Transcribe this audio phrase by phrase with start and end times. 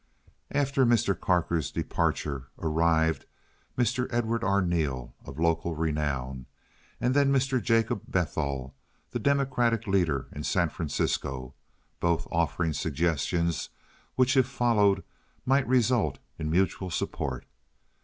[0.49, 1.13] After Mr.
[1.19, 3.27] Carker's departure, arrived
[3.77, 4.07] Mr.
[4.09, 6.47] Edward Arneel, of local renown,
[6.99, 7.61] and then Mr.
[7.61, 8.73] Jacob Bethal,
[9.11, 11.53] the Democratic leader in San Francisco,
[11.99, 13.69] both offering suggestions
[14.15, 15.03] which if followed
[15.45, 17.45] might result in mutual support.